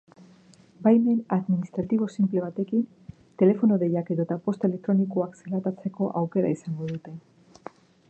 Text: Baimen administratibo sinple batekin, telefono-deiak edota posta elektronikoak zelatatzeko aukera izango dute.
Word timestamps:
Baimen 0.85 1.19
administratibo 1.37 2.07
sinple 2.13 2.43
batekin, 2.47 2.81
telefono-deiak 3.43 4.11
edota 4.19 4.41
posta 4.49 4.71
elektronikoak 4.73 5.41
zelatatzeko 5.43 6.13
aukera 6.23 6.55
izango 6.59 6.95
dute. 6.95 7.19